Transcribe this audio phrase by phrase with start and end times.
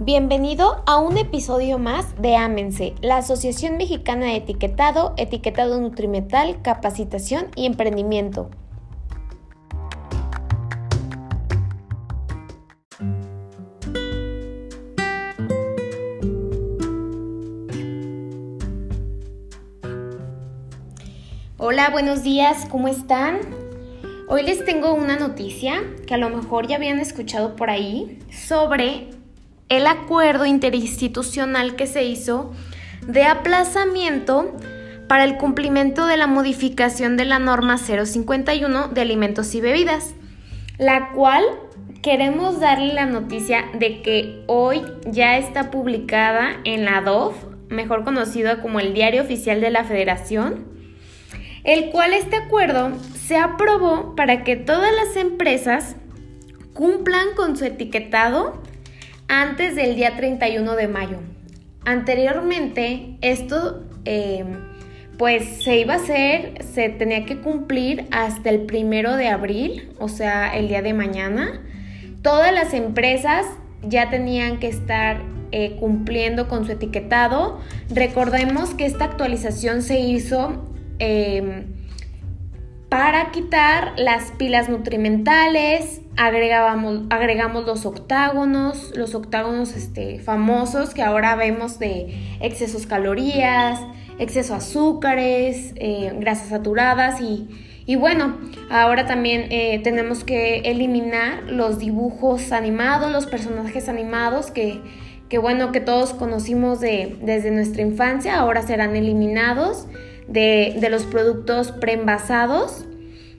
[0.00, 7.48] Bienvenido a un episodio más de Ámense, la Asociación Mexicana de Etiquetado, Etiquetado Nutrimental, Capacitación
[7.56, 8.48] y Emprendimiento.
[21.56, 23.40] Hola, buenos días, ¿cómo están?
[24.28, 29.17] Hoy les tengo una noticia que a lo mejor ya habían escuchado por ahí sobre
[29.68, 32.52] el acuerdo interinstitucional que se hizo
[33.06, 34.54] de aplazamiento
[35.08, 40.14] para el cumplimiento de la modificación de la norma 051 de alimentos y bebidas,
[40.78, 41.44] la cual
[42.02, 47.34] queremos darle la noticia de que hoy ya está publicada en la DOF,
[47.68, 50.66] mejor conocida como el Diario Oficial de la Federación,
[51.64, 52.92] el cual este acuerdo
[53.26, 55.96] se aprobó para que todas las empresas
[56.72, 58.62] cumplan con su etiquetado
[59.28, 61.18] antes del día 31 de mayo.
[61.84, 64.44] Anteriormente, esto eh,
[65.16, 70.08] pues se iba a hacer, se tenía que cumplir hasta el primero de abril, o
[70.08, 71.60] sea, el día de mañana.
[72.22, 73.46] Todas las empresas
[73.82, 77.58] ya tenían que estar eh, cumpliendo con su etiquetado.
[77.90, 81.64] Recordemos que esta actualización se hizo eh,
[82.88, 91.36] para quitar las pilas nutrimentales, agregamos, agregamos los octágonos, los octágonos este, famosos que ahora
[91.36, 93.78] vemos de excesos calorías,
[94.18, 98.38] exceso azúcares, eh, grasas saturadas y, bueno,
[98.70, 104.80] ahora también eh, tenemos que eliminar los dibujos animados, los personajes animados que,
[105.38, 109.86] bueno, que todos conocimos de, desde nuestra infancia, ahora serán eliminados
[110.28, 112.84] de, los productos preenvasados.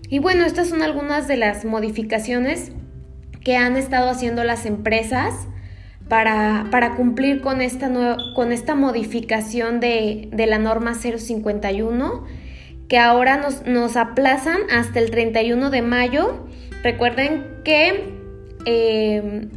[0.09, 2.71] Y bueno, estas son algunas de las modificaciones
[3.43, 5.33] que han estado haciendo las empresas
[6.07, 12.25] para, cumplir con esta, con esta modificación de, la norma 051,
[12.87, 16.47] que ahora nos, nos, aplazan hasta el 31 de mayo.
[16.81, 18.15] Recuerden que
[18.65, 19.47] eh,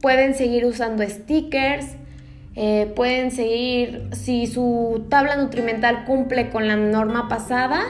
[0.00, 1.86] pueden seguir usando stickers,
[2.56, 7.82] eh, pueden seguir, si su tabla nutrimental cumple con la norma pasada,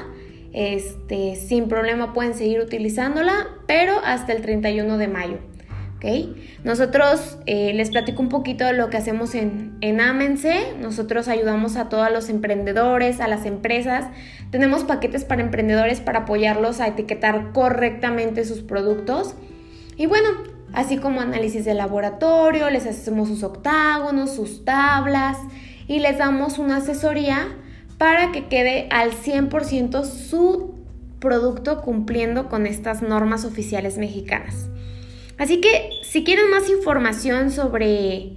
[0.52, 5.38] este, sin problema pueden seguir utilizándola, pero hasta el 31 de mayo.
[6.64, 10.74] Nosotros eh, les platico un poquito de lo que hacemos en, en Amense.
[10.78, 14.06] Nosotros ayudamos a todos los emprendedores, a las empresas.
[14.50, 19.34] Tenemos paquetes para emprendedores para apoyarlos a etiquetar correctamente sus productos.
[19.96, 20.28] Y bueno,
[20.74, 25.38] así como análisis de laboratorio, les hacemos sus octágonos, sus tablas
[25.86, 27.56] y les damos una asesoría
[27.98, 30.74] para que quede al 100% su
[31.20, 34.68] producto cumpliendo con estas normas oficiales mexicanas.
[35.38, 38.36] Así que si quieren más información sobre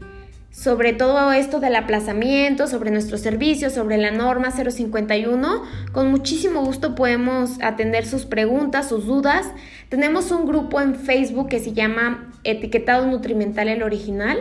[0.57, 5.61] sobre todo esto del aplazamiento, sobre nuestros servicios, sobre la norma 051.
[5.91, 9.45] Con muchísimo gusto podemos atender sus preguntas, sus dudas.
[9.89, 14.39] Tenemos un grupo en Facebook que se llama Etiquetado Nutrimental el Original.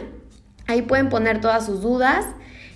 [0.66, 2.24] Ahí pueden poner todas sus dudas.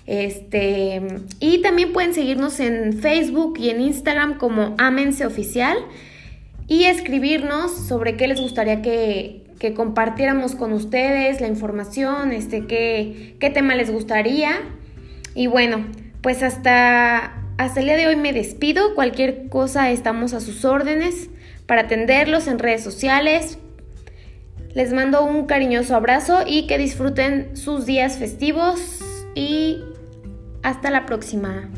[0.05, 1.01] Este,
[1.39, 5.79] y también pueden seguirnos en Facebook y en Instagram como Amense Oficial
[6.67, 13.35] y escribirnos sobre qué les gustaría que, que compartiéramos con ustedes la información, este, qué,
[13.39, 14.53] qué tema les gustaría.
[15.35, 15.85] Y bueno,
[16.23, 18.95] pues hasta, hasta el día de hoy me despido.
[18.95, 21.29] Cualquier cosa estamos a sus órdenes
[21.67, 23.59] para atenderlos en redes sociales.
[24.73, 28.97] Les mando un cariñoso abrazo y que disfruten sus días festivos
[29.35, 29.83] y
[30.63, 31.69] hasta la próxima.